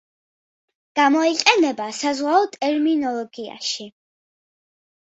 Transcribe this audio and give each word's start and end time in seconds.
გამოიყენება 0.99 1.91
საზღვაო 1.99 2.49
ტერმინოლოგიაში. 2.57 3.91